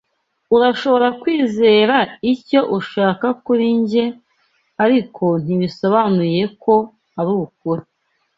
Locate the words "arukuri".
7.19-7.83